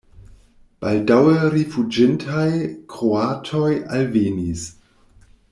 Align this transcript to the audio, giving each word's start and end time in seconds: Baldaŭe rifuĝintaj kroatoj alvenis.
Baldaŭe 0.85 1.35
rifuĝintaj 1.55 2.47
kroatoj 2.95 3.71
alvenis. 3.99 4.67